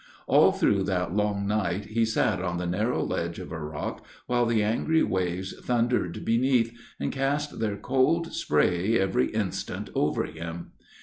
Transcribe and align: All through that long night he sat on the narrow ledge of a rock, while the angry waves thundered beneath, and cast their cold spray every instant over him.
All 0.25 0.51
through 0.51 0.85
that 0.85 1.15
long 1.15 1.45
night 1.45 1.85
he 1.85 2.05
sat 2.05 2.41
on 2.41 2.57
the 2.57 2.65
narrow 2.65 3.03
ledge 3.03 3.37
of 3.37 3.51
a 3.51 3.59
rock, 3.59 4.03
while 4.25 4.47
the 4.47 4.63
angry 4.63 5.03
waves 5.03 5.53
thundered 5.61 6.25
beneath, 6.25 6.73
and 6.99 7.11
cast 7.11 7.59
their 7.59 7.77
cold 7.77 8.33
spray 8.33 8.97
every 8.99 9.27
instant 9.27 9.91
over 9.93 10.23
him. 10.23 10.71